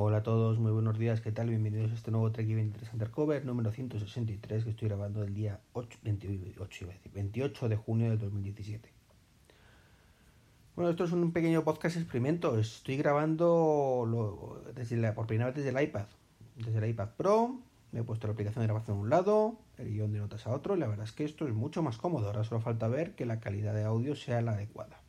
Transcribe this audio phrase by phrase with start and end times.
[0.00, 1.48] Hola a todos, muy buenos días, ¿qué tal?
[1.48, 5.98] Bienvenidos a este nuevo Trek 23 Undercover número 163 que estoy grabando el día 8,
[6.04, 8.92] 28, 28 de junio del 2017.
[10.76, 15.76] Bueno, esto es un pequeño podcast experimento, estoy grabando lo, desde por primera vez desde
[15.76, 16.06] el iPad,
[16.54, 17.58] desde el iPad Pro,
[17.90, 20.50] me he puesto la aplicación de grabación a un lado, el guion de notas a
[20.50, 23.16] otro, y la verdad es que esto es mucho más cómodo, ahora solo falta ver
[23.16, 25.00] que la calidad de audio sea la adecuada.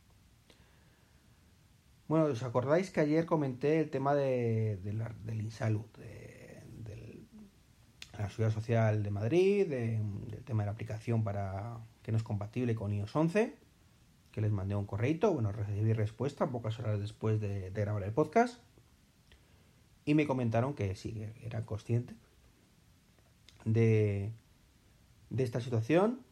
[2.10, 7.22] Bueno, ¿os acordáis que ayer comenté el tema de, del Insalud, de,
[8.18, 12.74] la Seguridad Social de Madrid, del tema de la aplicación para que no es compatible
[12.74, 13.54] con iOS 11?
[14.32, 18.60] Que les mandé un correito, bueno, recibí respuesta pocas horas después de, grabar el podcast.
[20.04, 22.16] Y me comentaron que sí, que eran conscientes
[23.64, 24.32] de,
[25.30, 26.22] de esta situación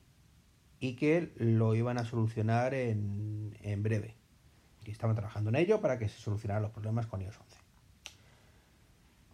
[0.81, 4.18] y que lo iban a solucionar en, en breve
[4.91, 7.57] estaban trabajando en ello para que se solucionaran los problemas con iOS 11.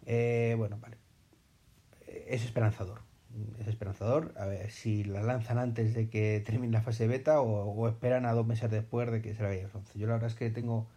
[0.05, 0.97] Eh, bueno, vale.
[2.07, 3.01] Es esperanzador.
[3.59, 4.33] Es esperanzador.
[4.37, 8.33] A ver si la lanzan antes de que termine la fase beta o, esperan a
[8.33, 9.99] dos meses después de que se salga iOS 11.
[9.99, 10.87] Yo la verdad es que tengo,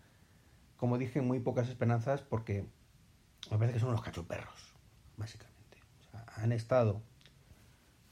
[0.76, 2.64] como dije, muy pocas esperanzas porque
[3.50, 4.74] me parece que son unos cachoperros,
[5.16, 5.78] básicamente.
[6.36, 7.02] han estado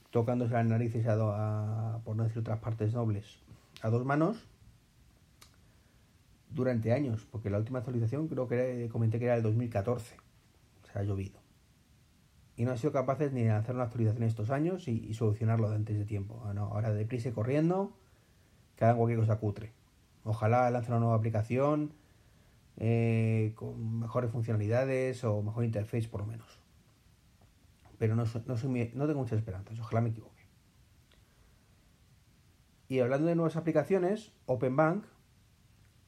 [0.09, 3.43] tocándose las narices a, por no decir otras partes nobles,
[3.81, 4.47] a dos manos
[6.49, 10.15] durante años, porque la última actualización creo que comenté que era el 2014,
[10.83, 11.39] o sea, ha llovido.
[12.55, 15.97] Y no han sido capaces ni de hacer una actualización estos años y, solucionarlo antes
[15.97, 16.41] de tiempo.
[16.45, 17.95] Ah, ahora deprisa y corriendo,
[18.75, 19.73] que hagan cualquier cosa cutre.
[20.23, 21.93] Ojalá lancen una nueva aplicación
[22.77, 26.59] eh, con mejores funcionalidades o mejor interface por lo menos.
[27.99, 30.37] Pero no, no, soy, no tengo muchas esperanzas, ojalá me equivoque.
[32.87, 35.05] Y hablando de nuevas aplicaciones, OpenBank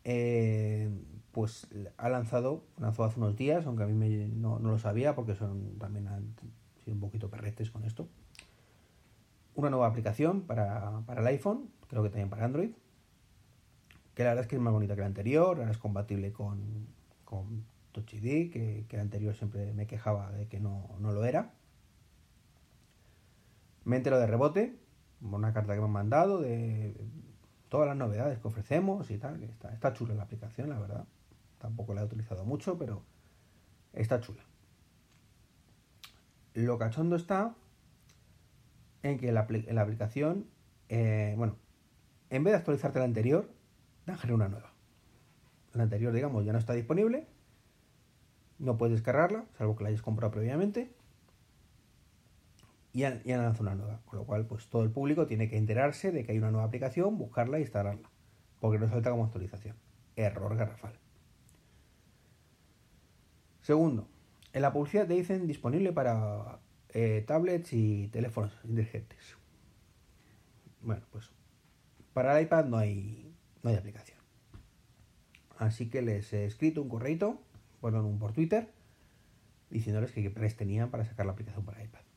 [0.04, 0.90] eh,
[1.32, 5.78] pues ha lanzado, lanzó hace unos días, aunque a mí no, lo sabía porque son
[5.78, 6.36] también han
[6.84, 8.08] sido un poquito perretes con esto,
[9.56, 12.72] una nueva aplicación para, el iPhone, creo que también para Android,
[14.16, 16.88] que la verdad es que es más bonita que la anterior, ahora es compatible con,
[17.26, 21.24] con Touch ID, que, que la anterior siempre me quejaba de que no, no lo
[21.26, 21.54] era.
[23.86, 24.78] Me entero de rebote,
[25.22, 26.96] una carta que me han mandado de
[27.70, 31.06] todas las novedades que ofrecemos y tal, que está, está chula la aplicación, la verdad.
[31.60, 33.04] Tampoco la he utilizado mucho, pero
[33.94, 34.42] está chula.
[36.56, 37.56] Lo cachondo está
[39.04, 39.42] en que la,
[39.82, 40.48] aplicación,
[40.90, 41.56] eh, bueno,
[42.30, 43.50] en vez de actualizarte la anterior,
[44.06, 44.74] dan una nueva.
[45.74, 47.28] La anterior, digamos, ya no está disponible,
[48.58, 50.92] no puedes descargarla, salvo que la hayas comprado previamente,
[52.92, 54.02] y han, lanzado una nueva.
[54.06, 56.68] Con lo cual, pues todo el público tiene que enterarse de que hay una nueva
[56.68, 58.10] aplicación, buscarla e instalarla.
[58.60, 59.78] Porque no salta como actualización.
[60.16, 60.94] Error garrafal.
[63.62, 64.08] Segundo,
[64.54, 69.36] en la publicidad te dicen disponible para eh, tablets y teléfonos inteligentes.
[70.82, 71.32] Bueno, pues
[72.14, 74.18] para el iPad no hay, no hay aplicación.
[75.58, 77.40] Así que les he escrito un correito,
[77.82, 78.72] bueno, un por Twitter,
[79.70, 82.09] diciéndoles que qué tenían para sacar la aplicación para iPad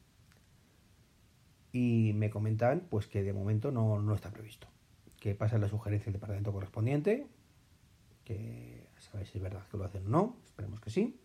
[1.73, 4.69] y me comentan pues que de momento no, no está previsto.
[5.19, 7.27] Que pasa la sugerencia del departamento correspondiente,
[8.25, 11.19] que sabéis si es verdad que lo hacen o no, esperemos que sí.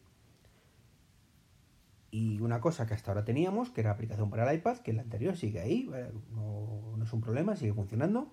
[2.10, 5.02] Y una cosa que hasta ahora teníamos, que era aplicación para el iPad, que la
[5.02, 5.90] anterior sigue ahí,
[6.34, 8.32] no, no es un problema, sigue funcionando.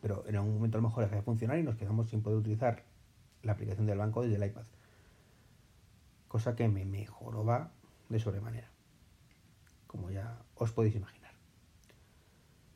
[0.00, 2.38] Pero en algún momento a lo mejor deja de funcionar y nos quedamos sin poder
[2.38, 2.84] utilizar
[3.42, 4.66] la aplicación del banco desde el iPad.
[6.28, 7.72] Cosa que me mejoró va
[8.08, 8.75] de sobremanera
[9.96, 11.32] como ya os podéis imaginar.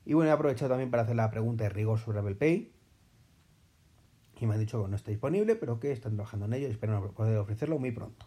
[0.05, 2.73] Y bueno, he aprovechado también para hacer la pregunta de rigor sobre Apple Pay.
[4.41, 6.71] Y me han dicho que no está disponible, pero que están trabajando en ello y
[6.71, 8.27] esperan poder ofrecerlo muy pronto.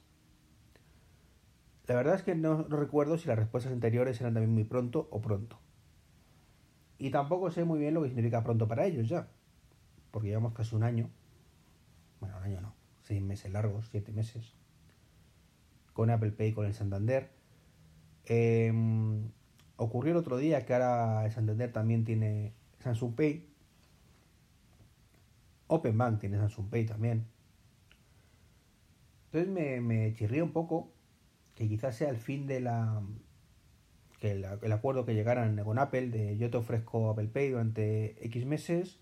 [1.88, 5.22] La verdad es que no, recuerdo si las respuestas anteriores eran también muy pronto o
[5.22, 5.60] pronto.
[7.00, 9.28] Y tampoco sé muy bien lo que significa pronto para ellos ya.
[10.12, 11.10] Porque llevamos casi un año.
[12.20, 12.76] Bueno, un año no.
[13.02, 14.54] Seis meses largos, siete meses.
[15.94, 17.43] Con Apple Pay, con el Santander
[18.26, 19.32] Em,
[19.78, 23.50] ocurrió el otro día que ahora Santander también tiene Samsung Pay.
[25.68, 27.26] Open Bank tiene Samsung Pay también.
[29.26, 30.92] Entonces me, me chirría un poco
[31.56, 33.02] que quizás sea el fin de la
[34.20, 38.46] que el, acuerdo que llegaran con Apple de yo te ofrezco Apple Pay durante X
[38.46, 39.00] meses,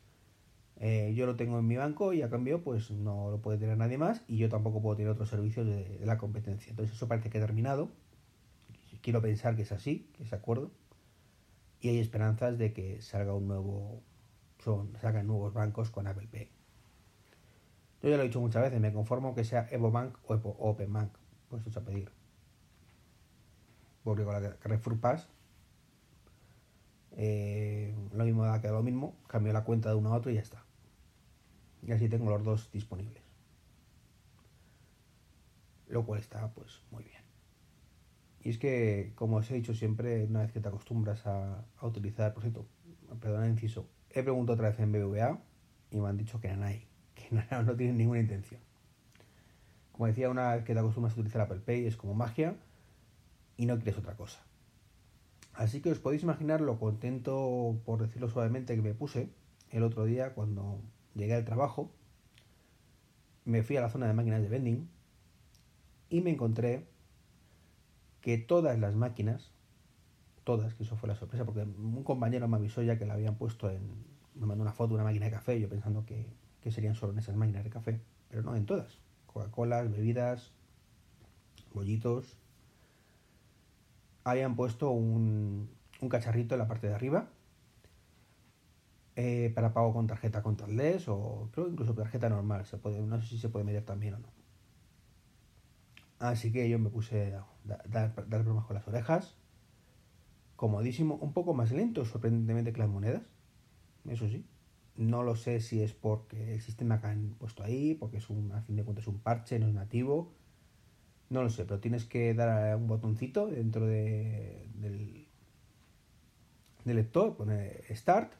[0.79, 3.77] eh, yo lo tengo en mi banco y a cambio pues no lo puede tener
[3.77, 6.71] nadie más y yo tampoco puedo tener otros servicios de, de la competencia.
[6.71, 7.89] Entonces eso parece que ha terminado
[9.01, 10.71] quiero pensar que es así, que es acuerdo,
[11.80, 14.01] y hay esperanzas de que salga un nuevo,
[14.63, 16.50] son, salgan nuevos bancos con Apple Pay.
[18.03, 21.12] Yo ya lo he dicho muchas veces, me conformo que sea EvoBank o OpenBank,
[21.50, 22.12] pues eso a pedir.
[24.03, 25.27] Porque con la Carrefour Pass
[27.18, 30.36] eh, lo mismo da que lo mismo, cambio la cuenta de uno a otro y
[30.36, 30.63] ya está.
[31.83, 33.24] Y así tengo los dos disponibles.
[35.88, 37.20] Lo cual está pues muy bien.
[38.43, 42.33] Y es que, como os he dicho siempre, una vez que te acostumbras a, utilizar,
[42.33, 42.65] por cierto,
[43.19, 45.39] perdona inciso, he preguntado otra vez en BBVA
[45.91, 48.59] y me han dicho que hay, que no, no tienen ninguna intención.
[49.91, 52.55] Como decía, una vez que te acostumbras a utilizar Apple Pay es como magia
[53.57, 54.41] y no quieres otra cosa.
[55.53, 59.29] Así que os podéis imaginar lo contento, por decirlo suavemente, que me puse
[59.69, 60.81] el otro día cuando
[61.13, 61.91] llegué al trabajo.
[63.45, 64.89] Me fui a la zona de máquinas de vending
[66.09, 66.88] y me encontré
[68.21, 69.51] que todas las máquinas,
[70.44, 73.35] todas, que eso fue la sorpresa, porque un compañero me avisó ya que la habían
[73.35, 74.06] puesto en.
[74.35, 76.27] me mandó una foto de una máquina de café, yo pensando que,
[76.62, 79.00] que serían solo en esas máquinas de café, pero no en todas.
[79.27, 80.51] Coca-Cola, bebidas,
[81.73, 82.38] bollitos,
[84.24, 85.69] habían puesto un,
[86.01, 87.29] un cacharrito en la parte de arriba
[89.15, 92.65] eh, para pago con tarjeta contactless o creo incluso tarjeta normal.
[92.65, 94.40] Se puede, no sé si se puede medir también o no.
[96.21, 99.35] Así que yo me puse a dar, dar con las orejas.
[100.56, 103.23] Comodísimo, un poco más lento sorprendentemente que las monedas.
[104.07, 104.45] Eso sí.
[104.95, 108.51] No lo sé si es porque el sistema que han puesto ahí, porque es un,
[108.51, 110.31] a fin de cuentas es un parche, no es nativo
[111.31, 115.27] no lo sé, pero tienes que dar un botoncito dentro de, del,
[116.83, 118.33] del lector, poner Start.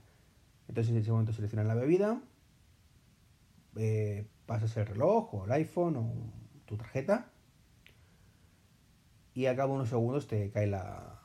[0.68, 2.22] Entonces en ese momento seleccionas la bebida,
[3.78, 6.14] eh, pasas el reloj o el iPhone o
[6.66, 7.31] tu tarjeta
[9.34, 11.20] y a cabo de unos segundos te cae la...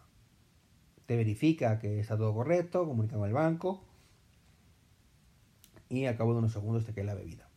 [1.07, 3.83] te verifica que está todo correcto, comunica con el banco
[5.89, 7.49] y a cabo de unos segundos te cae la bebida.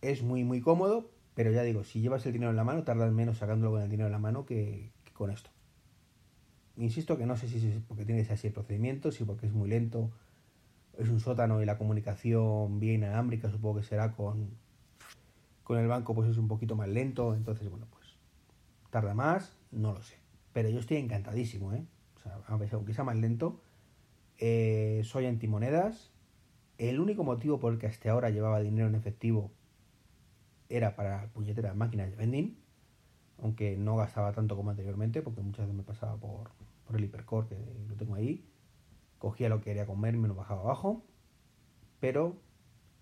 [0.00, 3.12] Es muy muy cómodo, pero ya digo, si llevas el dinero en la mano, tardas
[3.12, 5.50] menos sacándolo con el dinero en la mano que, con esto.
[6.76, 9.68] Insisto que no sé si es porque tienes así el procedimiento, si porque es muy
[9.68, 10.10] lento,
[10.96, 14.50] es un sótano y la comunicación bien inalámbrica, supongo que será con,
[15.64, 18.07] con el banco, pues es un poquito más lento, entonces, bueno, pues
[18.90, 20.16] tarda más, no lo sé.
[20.52, 21.84] Pero yo estoy encantadísimo, ¿eh?
[22.16, 23.60] O sea, aunque sea más lento,
[24.38, 26.10] eh, soy antimonedas.
[26.78, 29.50] El único motivo por el que hasta ahora llevaba dinero en efectivo
[30.68, 32.56] era para puñeteras máquinas de vending,
[33.42, 36.50] aunque no gastaba tanto como anteriormente, porque muchas veces me pasaba por,
[36.86, 37.56] por el hipercore, que
[37.88, 38.44] lo tengo ahí,
[39.18, 41.02] cogía lo que quería comer me lo bajaba abajo,
[42.00, 42.36] pero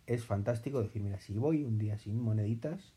[0.07, 2.95] es fantástico decir, mira, si voy un día sin moneditas,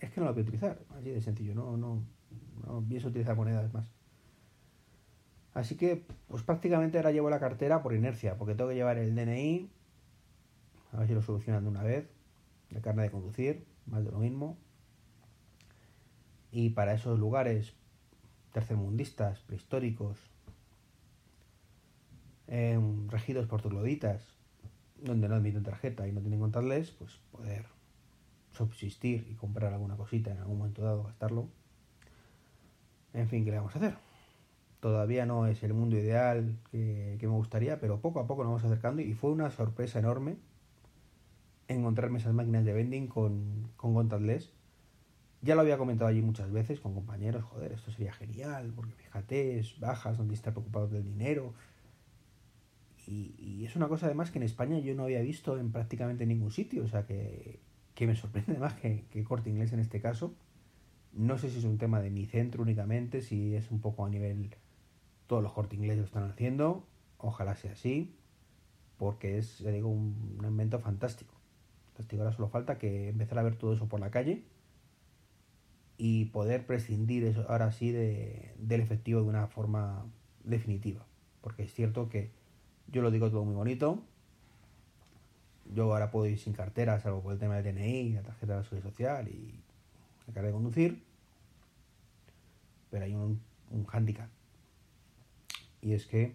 [0.00, 2.02] es que no lo voy a utilizar, así de sencillo, no, no,
[2.66, 3.92] no pienso utilizar monedas más.
[5.52, 9.14] Así que, pues prácticamente ahora llevo la cartera por inercia, porque tengo que llevar el
[9.14, 9.70] DNI,
[10.92, 12.08] a ver si lo solucionan de una vez,
[12.70, 14.56] de carne de conducir, más de lo mismo.
[16.52, 17.74] Y para esos lugares
[18.52, 20.18] tercermundistas, prehistóricos,
[22.46, 24.22] em, regidos por trogloditas,
[25.02, 27.66] donde no admiten tarjeta y no tienen contarles, pues poder
[28.60, 31.48] subsistir y comprar alguna cosita en algún momento dado, gastarlo.
[33.14, 33.94] En fin, ¿qué le vamos a hacer?
[34.80, 38.64] Todavía no es el mundo ideal que, me gustaría, pero poco a poco nos vamos
[38.64, 40.36] acercando y fue una sorpresa enorme
[41.68, 44.52] encontrarme esas máquinas de vending con, con contactless.
[45.40, 49.58] Ya lo había comentado allí muchas veces con compañeros, joder, esto sería genial, porque fíjate,
[49.58, 51.54] es bajas donde estar preocupados del dinero.
[53.06, 56.52] Y, es una cosa además que en España yo no había visto en prácticamente ningún
[56.52, 57.60] sitio, o sea que,
[58.00, 60.32] que me sorprende más que, que Corte Inglés en este caso.
[61.12, 64.08] No sé si es un tema de mi centro únicamente, si es un poco a
[64.08, 64.50] nivel...
[65.26, 66.84] Todos los corte ingleses lo están haciendo,
[67.18, 68.16] ojalá sea así,
[68.96, 71.32] porque es, ya digo, un invento fantástico.
[72.18, 74.42] Ahora solo falta que empezar a ver todo eso por la calle
[75.98, 80.06] y poder prescindir eso, ahora sí de, del efectivo de una forma
[80.42, 81.06] definitiva.
[81.42, 82.30] Porque es cierto que
[82.88, 84.02] yo lo digo todo muy bonito.
[85.72, 88.58] Yo ahora puedo ir sin cartera, salvo por el tema del DNI, la tarjeta de
[88.58, 89.62] la seguridad social y
[90.26, 91.04] la carga de conducir.
[92.90, 94.28] Pero hay un, un hándicap.
[95.80, 96.34] Y es que,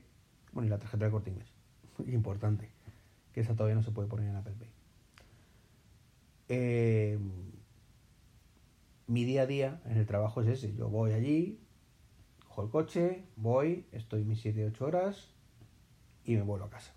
[0.53, 1.49] bueno, y la tarjeta de corte inglés.
[2.07, 2.69] Importante.
[3.33, 4.69] Que esa todavía no se puede poner en Apple Pay.
[6.47, 7.19] Eh,
[9.07, 10.73] mi día a día en el trabajo es ese.
[10.75, 11.59] Yo voy allí,
[12.47, 15.31] cojo el coche, voy, estoy mis 7-8 horas
[16.23, 16.93] y me vuelvo a casa.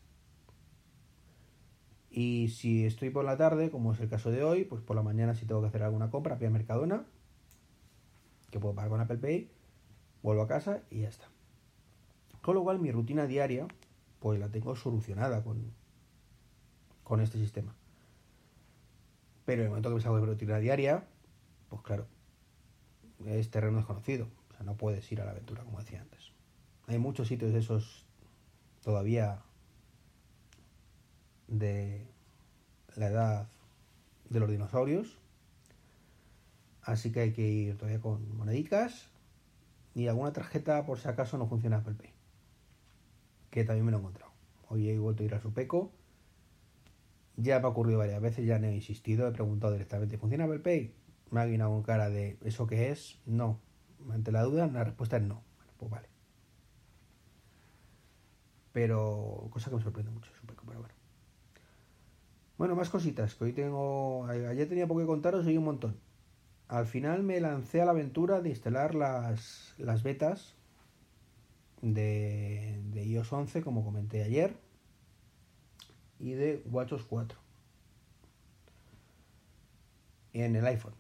[2.19, 5.05] Y si estoy por la tarde, como es el caso de hoy, pues por la
[5.05, 7.05] mañana si tengo que hacer alguna compra, vía Mercadona,
[8.51, 9.53] que puedo pagar con Apple Pay,
[10.25, 11.29] vuelvo a casa y ya está.
[12.43, 13.69] Con lo cual mi rutina diaria,
[14.19, 15.71] pues la tengo solucionada con,
[17.05, 17.73] con este sistema.
[19.45, 21.05] Pero en el momento que me salgo de rutina diaria,
[21.69, 22.09] pues claro,
[23.27, 24.27] es terreno desconocido.
[24.51, 26.33] O sea, no puedes ir a la aventura, como decía antes.
[26.89, 28.07] Hay muchos sitios de esos
[28.83, 29.45] todavía
[31.49, 32.07] de
[32.97, 33.49] la edad
[34.29, 35.19] de los dinosaurios.
[36.83, 39.09] Así que hay que ir todavía con monedicas
[39.95, 42.13] y alguna tarjeta por si acaso no funciona Apple Pay.
[43.51, 44.33] Que también me lo he encontrado.
[44.69, 45.91] Hoy he vuelto a ir a su peco.
[47.37, 50.59] Ya me ha ocurrido varias veces, ya no he insistido, he preguntado directamente, ¿funciona Apple
[50.59, 50.95] Pay?
[51.31, 53.19] Me ha guinado con cara de ¿eso qué es?
[53.27, 53.61] No.
[54.11, 55.43] Ante la duda, la respuesta es no.
[55.57, 56.09] Bueno, pues vale.
[58.73, 60.98] Pero, cosa que me sorprende mucho, pero bueno.
[62.59, 64.27] Bueno, más cositas, que hoy tengo...
[64.27, 65.97] Ayer tenía poco que contaros, hoy un montón.
[66.67, 70.55] Al final me lancé a la aventura de instalar las, las betas
[71.83, 74.57] de, de iOS 11, como comenté ayer,
[76.19, 77.39] y de WatchOS 4
[80.33, 80.95] en el iPhone,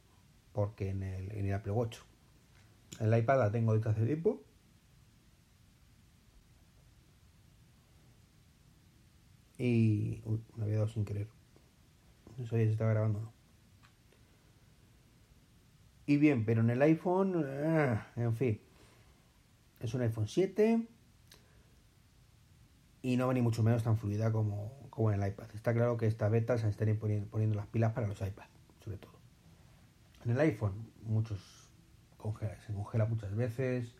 [0.52, 1.98] porque en el, en el Apple Watch.
[3.00, 4.42] El iPad la tengo desde hace tiempo.
[9.58, 10.22] Y.
[10.24, 11.37] Uy, me había dado sin querer.
[12.38, 13.32] No sabía si estaba grabando o no.
[16.06, 17.44] Y bien, pero en el iPhone.
[17.46, 18.60] Ah, en fin.
[19.80, 20.86] Es un iPhone 7
[23.02, 25.46] y no va ni mucho menos tan fluida como, como en el iPad.
[25.54, 28.50] Está claro que esta beta se están poniendo, poniendo las pilas para los iPads,
[28.82, 29.12] sobre todo.
[30.24, 31.68] En el iPhone, muchos
[32.16, 33.94] congela, se congela muchas veces.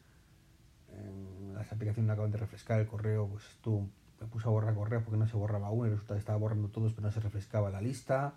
[0.93, 3.89] En las aplicaciones acaban de refrescar el correo, pues tú
[4.21, 6.69] me puse a borrar correo porque no se borraba uno y resulta que estaba borrando
[6.69, 8.35] todos, pero no se refrescaba la lista.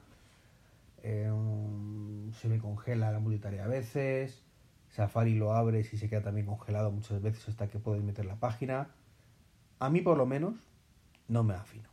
[1.04, 1.32] Eh,
[2.40, 4.44] se me congela la multitarea a veces.
[4.90, 8.36] Safari lo abres y se queda también congelado muchas veces hasta que puedes meter la
[8.36, 8.90] página.
[9.80, 10.56] A mí por lo menos
[11.28, 11.90] no me afino.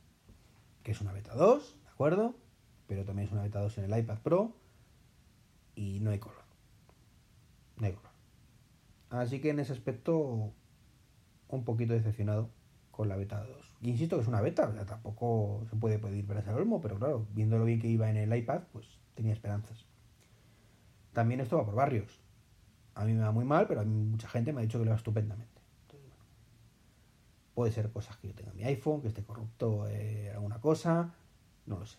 [0.83, 2.35] Que es una beta 2, ¿de acuerdo?
[2.87, 4.53] Pero también es una beta 2 en el iPad Pro
[5.75, 6.43] y no hay color.
[7.77, 8.11] No hay color.
[9.11, 10.53] Así que en ese aspecto
[11.49, 12.51] un poquito decepcionado
[12.99, 13.73] con la beta 2.
[13.81, 16.81] Y insisto que es una beta, o sea, tampoco se puede pedir veras al olmo,
[16.81, 19.87] pero claro, viendo lo bien que iba en el iPad, pues tenía esperanzas.
[21.13, 22.21] También esto va por barrios
[22.99, 24.85] a mí me va muy mal, pero a mí mucha gente me ha dicho que
[24.85, 25.63] lo va estupendamente.
[27.55, 31.15] Puede ser cosas que yo tenga en mi iPhone, que esté corrupto eh, alguna cosa,
[31.67, 31.99] no lo sé.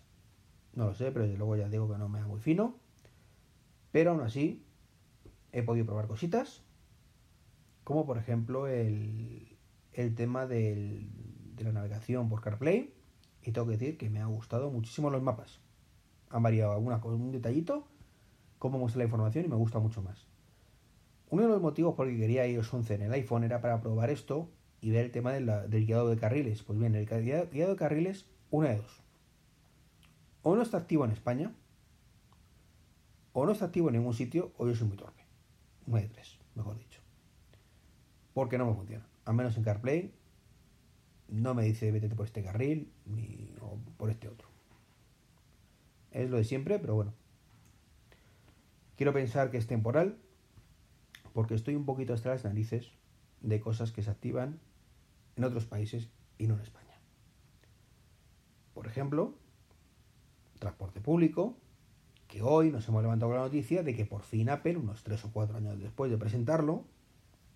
[0.74, 2.75] No lo sé, pero desde luego ya digo que no me da muy fino.
[3.94, 4.65] Pero aún así,
[5.53, 6.63] he podido probar cositas,
[7.86, 9.58] como por ejemplo el,
[9.93, 11.08] el tema de
[11.60, 12.93] la navegación por CarPlay.
[13.43, 15.60] Y tengo que decir que me ha gustado muchísimo los mapas.
[16.29, 17.88] Han variado alguna un detallito,
[18.60, 20.27] cómo muestra la información y me gusta mucho más.
[21.29, 23.81] Uno de los motivos por el que quería iOS 11 en el iPhone era para
[23.81, 24.50] probar esto
[24.81, 26.63] y ver el tema del guiado de carriles.
[26.63, 29.01] Pues bien, el guiado, de carriles, una de dos.
[30.41, 31.53] O no está activo en España,
[33.34, 35.24] o no está activo en ningún sitio, o yo soy muy torpe.
[35.86, 37.01] Una de tres, mejor dicho.
[38.34, 39.05] Porque no me funciona.
[39.29, 40.12] Al menos en CarPlay
[41.27, 43.53] no me dice vete por este carril ni
[43.98, 44.48] por este otro.
[46.09, 47.13] Es lo de siempre, pero bueno.
[48.98, 50.17] Quiero pensar que es temporal
[51.31, 52.89] porque estoy un poquito hasta las narices
[53.41, 54.59] de cosas que se activan
[55.36, 56.09] en otros países
[56.39, 56.98] y no en España.
[58.74, 59.36] Por ejemplo,
[60.57, 61.55] transporte público,
[62.27, 65.24] que hoy nos hemos levantado con la noticia de que por fin Apple, unos tres
[65.24, 66.83] o cuatro años después de presentarlo,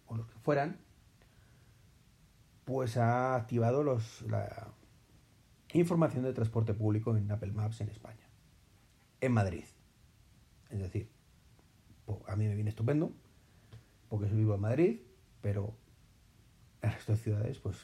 [0.05, 0.77] o los que fueran,
[2.65, 4.73] pues ha activado los, la
[5.73, 8.27] información de transporte público en Apple Maps en España,
[9.21, 9.65] en Madrid.
[10.69, 11.09] Es decir,
[12.27, 13.11] a mí me viene estupendo,
[14.09, 15.01] porque yo vivo en Madrid,
[15.41, 15.75] pero
[16.81, 17.77] en de ciudades, pues,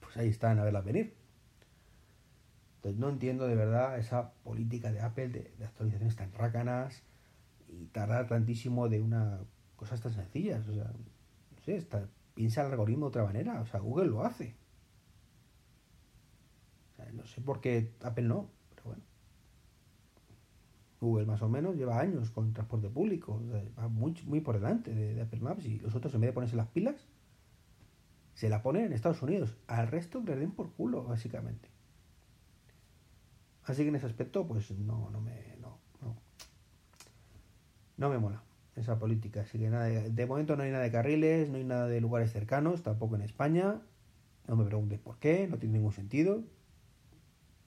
[0.00, 1.16] pues ahí están a verla venir.
[2.76, 7.02] Entonces no entiendo de verdad esa política de Apple de, actualizaciones tan rácanas
[7.68, 9.40] y tardar tantísimo de una
[9.76, 10.68] cosas tan sencillas.
[10.68, 13.60] O sea, no sé, está, piensa el algoritmo de otra manera.
[13.60, 14.56] O sea, Google lo hace.
[17.12, 18.50] no sé por qué Apple no.
[21.00, 23.38] Google más o menos lleva años con transporte público,
[23.78, 26.68] va muy, por delante de, Apple Maps y los otros en vez de ponerse las
[26.68, 26.96] pilas,
[28.32, 29.58] se la ponen en Estados Unidos.
[29.66, 31.68] Al resto le den por culo, básicamente.
[33.64, 35.78] Así que en ese aspecto, pues no, no me, no,
[37.98, 38.42] no me mola
[38.76, 39.42] esa política.
[39.42, 42.32] Así que nada, de, momento no hay nada de carriles, no hay nada de lugares
[42.32, 43.80] cercanos, tampoco en España.
[44.46, 46.44] No me preguntes por qué, no tiene ningún sentido.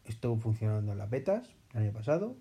[0.05, 2.37] Estuvo funcionando en las betas el año pasado,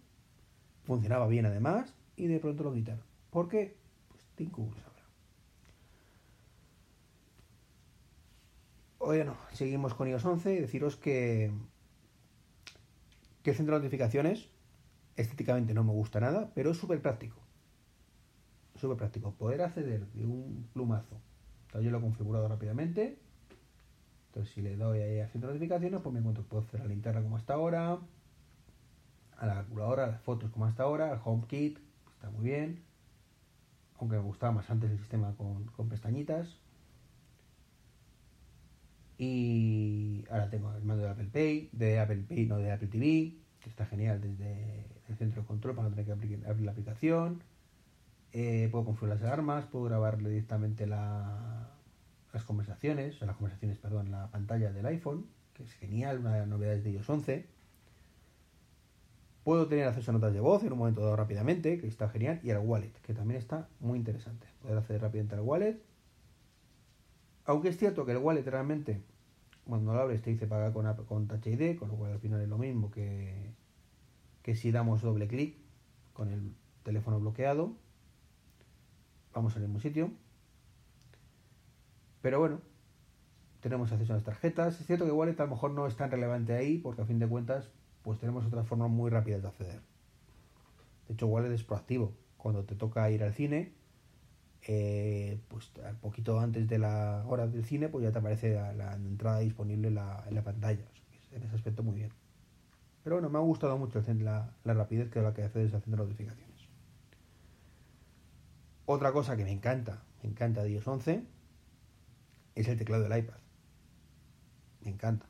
[0.85, 3.03] funcionaba bien además, y de pronto lo quitaron.
[3.31, 3.77] ¿Por qué?
[4.37, 4.93] Pues Cook sabrá.
[8.99, 11.51] Bueno, seguimos con iOS 11 y deciros que,
[13.43, 14.49] que el centro de notificaciones
[15.17, 17.46] Estéticamente no me gusta nada, pero es súper práctico.
[18.79, 19.33] Súper práctico.
[19.33, 21.21] Poder acceder de un plumazo.
[21.75, 23.19] yo lo he configurado rápidamente.
[24.29, 27.37] Entonces si le doy ahí hacer notificaciones, pues me encuentro puedo hacer la linterna como
[27.37, 27.99] hasta ahora,
[29.39, 31.79] a la calculadora, a las fotos como hasta ahora, al HomeKit,
[32.15, 32.83] está muy bien.
[33.99, 36.59] Aunque me gustaba más antes el sistema con, con pestañitas.
[39.19, 43.35] Y ahora tengo el mando de Apple Pay, de Apple Pay, no de Apple TV,
[43.61, 46.13] que está genial desde el centro de control para no tener que
[46.47, 47.43] abrir la aplicación.
[48.39, 51.71] Eh, puedo configurar las alarmas, puedo grabarle directamente la,
[52.35, 56.49] las conversaciones, las conversaciones, perdón, la pantalla del iPhone, que es genial, una de las
[56.49, 57.47] novedades de iOS 11.
[59.43, 62.41] Puedo tener acceso a notas de voz en un momento dado rápidamente, que está genial,
[62.43, 64.47] y al wallet, que también está muy interesante.
[64.61, 65.81] Poder acceder rápidamente al wallet
[67.47, 69.01] aunque es cierto que el wallet realmente,
[69.65, 72.43] cuando lo abres, te dice pagar con, con Touch ID, con lo cual al final
[72.43, 73.53] es lo mismo que,
[74.43, 75.57] que si damos doble clic
[76.13, 77.77] con el teléfono bloqueado.
[79.37, 80.11] Vamos al mismo sitio.
[82.23, 82.59] Pero bueno,
[83.61, 84.81] tenemos acceso a las tarjetas.
[84.81, 87.19] Es cierto que Wallet a lo mejor no es tan relevante ahí, porque a fin
[87.19, 87.69] de cuentas,
[88.03, 89.81] pues tenemos otras formas muy rápidas de acceder.
[91.07, 92.15] De hecho, Wallet es proactivo.
[92.39, 93.75] Cuando te toca ir al cine,
[94.67, 98.95] eh, pues un poquito antes de la hora del cine, pues ya te aparece la,
[98.95, 100.87] entrada disponible en la, pantalla.
[101.33, 102.11] en ese aspecto muy bien.
[103.05, 106.46] Pero bueno, me ha gustado mucho la, rapidez que la que hace desde haciendo notificaciones.
[108.87, 111.25] Otra cosa que me encanta, me encanta de iOS 11,
[112.55, 113.39] es el teclado del iPad.
[114.83, 115.27] Me encanta.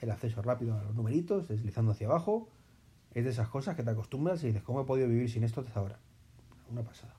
[0.00, 2.48] El acceso rápido a los numeritos, deslizando hacia abajo,
[3.12, 5.60] es de esas cosas que te acostumbras y dices, ¿cómo he podido vivir sin esto
[5.60, 5.98] hasta ahora?
[6.70, 7.16] Una pasada.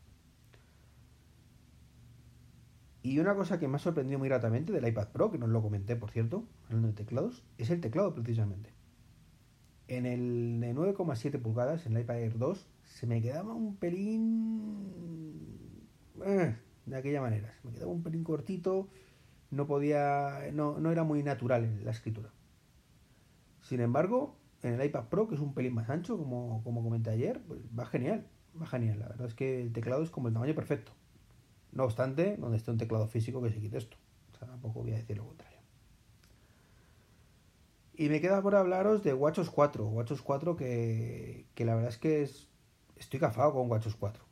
[3.04, 5.62] Y una cosa que me ha sorprendido muy gratamente del iPad Pro, que no lo
[5.62, 8.72] comenté, por cierto, hablando de teclados, es el teclado precisamente.
[9.88, 15.51] En el de 9,7 pulgadas, en el iPad Air 2, se me quedaba un pelín...
[16.26, 18.90] Eh, de aquella manera, me quedaba un pelín cortito,
[19.50, 20.50] no podía...
[20.54, 22.30] no, no era muy natural la escritura.
[23.62, 27.10] Sin embargo, en el iPad Pro, que es un pelín más ancho, como, como comenté
[27.10, 28.28] ayer, pues va genial,
[28.60, 29.00] va genial.
[29.00, 30.92] La verdad es que el teclado es como el tamaño perfecto.
[31.72, 33.98] No obstante, donde esté un teclado físico que se quite esto.
[34.34, 35.60] O sea, tampoco voy a decir lo contrario.
[37.94, 39.86] Y me queda por hablaros de WatchOS 4.
[39.88, 42.50] WatchOS 4 que, que la verdad es que es,
[42.98, 44.24] estoy cafado con WatchOS 4.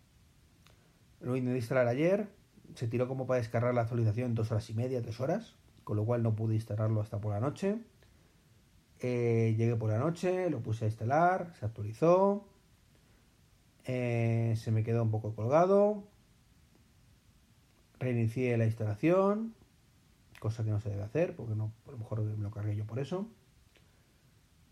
[1.22, 2.28] Lo intenté instalar ayer.
[2.76, 5.56] Se tiró como para descargar la actualización dos horas y media, tres horas.
[5.84, 7.78] Con lo cual no pude instalarlo hasta por la noche.
[9.00, 12.48] Eh, llegué por la noche, lo puse a instalar, se actualizó.
[13.86, 16.04] Eh, se me quedó un poco colgado
[18.00, 19.54] reinicié la instalación,
[20.40, 22.86] cosa que no se debe hacer, porque no, a lo mejor me lo cargué yo
[22.86, 23.28] por eso.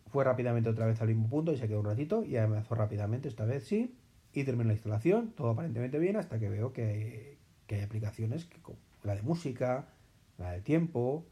[0.07, 3.27] Fue rápidamente otra vez al mismo punto y se quedó un ratito y avanzó rápidamente,
[3.27, 3.95] esta vez sí,
[4.41, 8.60] y terminó la instalación, todo aparentemente bien, hasta que veo que, hay aplicaciones, que,
[9.02, 9.88] la de música,
[10.38, 11.26] la de tiempo,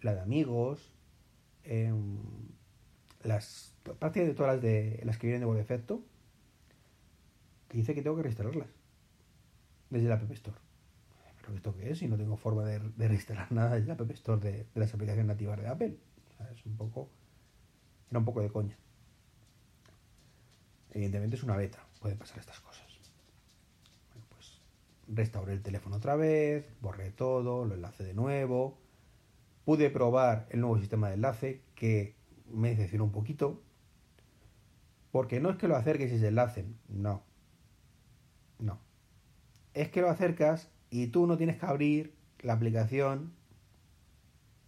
[0.00, 0.94] la de amigos,
[1.64, 2.16] em,
[3.22, 6.02] las prácticamente todas las de las que vienen de por defecto,
[7.68, 8.68] que dice que tengo que reinstalarlas
[9.90, 10.56] desde la App Store.
[11.42, 12.00] ¿pero esto qué es?
[12.00, 15.26] Y no tengo forma de, de reinstalar nada en la App Store de, las aplicaciones
[15.26, 15.98] nativas de Apple.
[16.54, 17.10] es un poco.
[18.08, 18.78] Era un poco de coña.
[20.92, 22.84] Evidentemente es una beta, pueden pasar estas cosas.
[24.10, 24.60] Bueno, pues
[25.08, 28.76] restauré el teléfono otra vez, borré todo, lo enlace de nuevo.
[29.64, 32.16] Pude probar el nuevo sistema de enlace que
[32.50, 33.62] me decepcionó un poquito.
[35.12, 37.22] Porque no es que lo acerques y se enlacen, no.
[38.58, 38.80] No.
[39.74, 43.32] Es que lo acercas y tú no tienes que abrir la aplicación,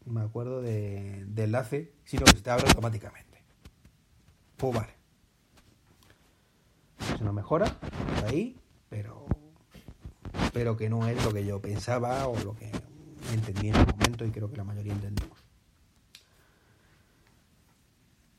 [0.04, 3.42] me acuerdo de, enlace, sino que se te abre automáticamente.
[4.56, 5.03] Pues vale.
[7.24, 7.74] Una mejora,
[8.26, 8.54] ahí,
[8.90, 9.24] pero,
[10.52, 12.70] pero que no es lo que yo pensaba o lo que
[13.32, 15.38] entendí en ese momento y creo que la mayoría entendemos.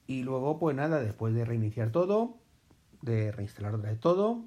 [0.06, 2.38] Y luego, pues nada, después de reiniciar todo,
[3.02, 4.46] de reinstalar otra vez todo,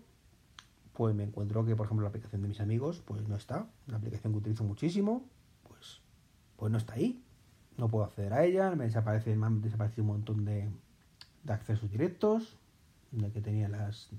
[0.92, 3.66] pues me encuentro que, por ejemplo, la aplicación de mis amigos, pues no está.
[3.88, 5.24] Una aplicación que utilizo muchísimo,
[5.64, 6.00] pues,
[6.54, 7.24] pues no está ahí.
[7.76, 10.70] No puedo acceder a ella, me desaparece, me han desaparecido un montón de,
[11.42, 12.56] de accesos directos,
[13.10, 14.10] de que tenía las,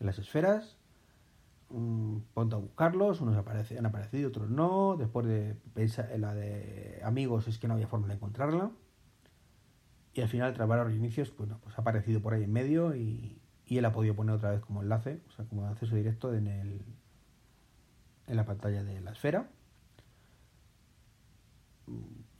[0.00, 0.76] las esferas.
[1.68, 4.96] Um, ponte a buscarlos, unos han aparecido, otros no.
[4.96, 8.70] Después de en la de amigos es que no había forma de encontrarla.
[10.14, 13.38] Y al final, tras varios reinicios, bueno, pues ha aparecido por ahí en medio y,
[13.66, 16.46] y él ha podido poner otra vez como enlace, o sea, como acceso directo en,
[16.46, 16.80] el,
[18.26, 19.50] en la pantalla de la esfera.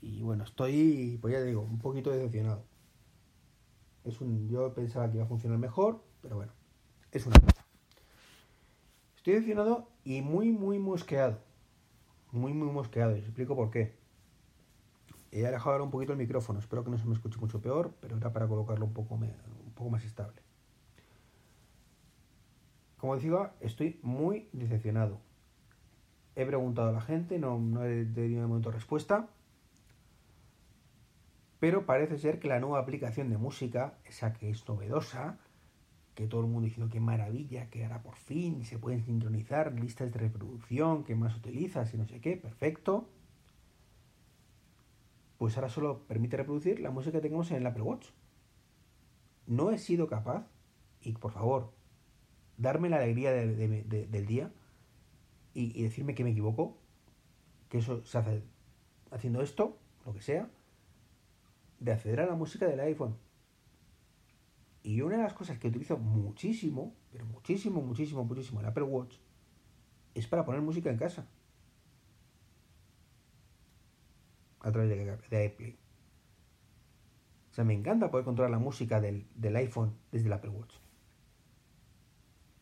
[0.00, 2.64] Y bueno, estoy, pues ya digo, un poquito decepcionado.
[4.06, 6.52] Es un, yo pensaba que iba a funcionar mejor, pero bueno,
[7.10, 7.66] es una cosa.
[9.16, 11.38] Estoy decepcionado y muy, muy mosqueado.
[12.30, 13.16] Muy, muy mosqueado.
[13.16, 13.96] Y os explico por qué.
[15.32, 16.60] He alejado ahora un poquito el micrófono.
[16.60, 19.72] Espero que no se me escuche mucho peor, pero era para colocarlo un poco, un
[19.74, 20.40] poco más estable.
[22.98, 25.18] Como decía, estoy muy decepcionado.
[26.36, 29.28] He preguntado a la gente, no, no he tenido de momento respuesta.
[31.58, 35.38] Pero parece ser que la nueva aplicación de música, esa que es novedosa,
[36.14, 40.12] que todo el mundo diciendo que maravilla, que ahora por fin se pueden sincronizar listas
[40.12, 43.08] de reproducción, que más utilizas y no sé qué, perfecto.
[45.38, 48.08] Pues ahora solo permite reproducir la música que tengamos en el Apple Watch.
[49.46, 50.46] No he sido capaz,
[51.02, 51.72] y por favor,
[52.56, 54.50] darme la alegría del día
[55.52, 56.78] y, y decirme que me equivoco,
[57.68, 58.42] que eso se hace
[59.10, 60.48] haciendo esto, lo que sea,
[61.86, 63.16] de acceder a la música del iPhone.
[64.82, 69.16] Y una de las cosas que utilizo muchísimo, pero muchísimo, muchísimo, muchísimo el Apple Watch,
[70.14, 71.28] es para poner música en casa.
[74.60, 75.78] A través de, de AirPlay.
[77.50, 80.74] O sea, me encanta poder controlar la música del, iPhone desde el Apple Watch.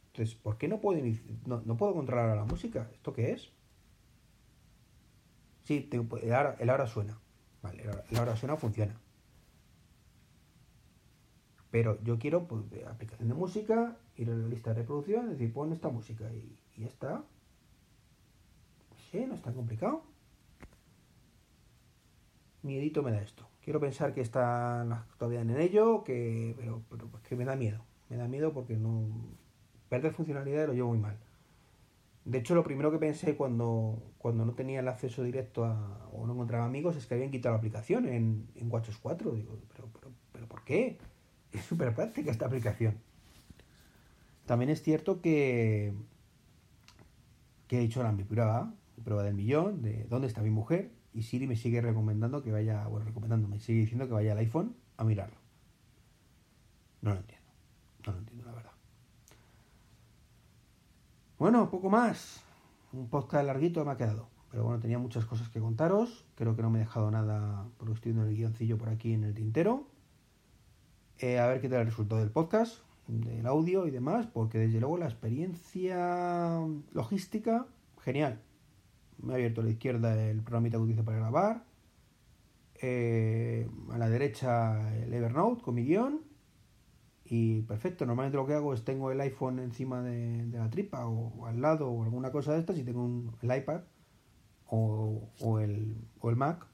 [0.09, 1.01] Entonces, ¿por qué no puedo,
[1.47, 2.91] no, puedo controlar la música?
[2.93, 3.51] ¿Esto qué es?
[5.63, 7.19] Sí, el, ahora, el ahora suena.
[7.63, 9.01] Vale, el ahora suena, funciona.
[11.75, 15.73] Pero yo quiero, pues, aplicación de música, ir a la lista de reproducción, decir, pon
[15.73, 17.25] esta música y, ya está.
[19.11, 20.05] Sí, no es tan complicado.
[22.63, 23.49] Miedito me da esto.
[23.61, 27.85] Quiero pensar que están todavía en ello, que, pero, pero que me da miedo.
[28.09, 29.09] Me da miedo porque no.
[29.89, 31.19] Perder funcionalidad lo llevo muy mal.
[32.25, 35.65] De hecho, lo primero que pensé cuando, cuando no tenía el acceso directo
[36.13, 39.33] o no encontraba amigos es que habían quitado la aplicación en, en WatchOS 4.
[39.33, 40.99] Digo, pero, pero, pero ¿por qué?
[41.55, 42.99] Es súper práctica esta aplicación.
[44.47, 45.95] También es cierto que,
[47.67, 50.93] que he hecho la mi prueba, mi prueba del millón, de dónde está mi mujer,
[51.15, 54.39] y Siri me sigue recomendando que vaya, bueno, recomendando, me sigue diciendo que vaya al
[54.39, 55.37] iPhone a mirarlo.
[57.01, 57.51] No lo entiendo,
[58.07, 58.73] no lo entiendo la verdad.
[61.39, 62.43] Bueno, poco más.
[62.93, 64.29] Un podcast larguito me ha quedado.
[64.51, 66.25] Pero bueno, tenía muchas cosas que contaros.
[66.37, 69.25] Creo que no me he dejado nada porque estoy viendo el guioncillo por aquí en
[69.25, 69.87] el tintero.
[71.19, 74.81] Eh, a ver qué tal el resultado del podcast, del audio y demás, porque desde
[74.81, 76.61] luego la experiencia
[76.93, 77.67] logística,
[78.01, 78.41] genial.
[79.23, 81.65] Me ha abierto a la izquierda el programita que utilizo para grabar.
[82.81, 86.21] Eh, a la derecha el Evernote con mi guion.
[87.25, 91.47] Y perfecto, normalmente lo que hago es tengo el iPhone encima de, la tripa o,
[91.47, 93.83] al lado o alguna cosa de estas y tengo un, el iPad
[94.67, 96.67] o, el, o el Mac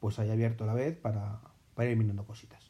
[0.00, 1.40] pues ahí abierto a la vez para,
[1.74, 2.63] para ir mirando cositas.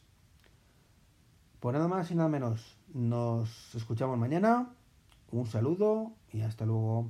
[1.65, 2.77] Pues nada más y nada menos.
[2.93, 4.69] Nos escuchamos mañana.
[5.31, 7.09] Un saludo y hasta luego.